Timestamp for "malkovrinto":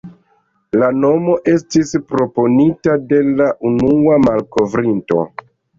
4.29-5.25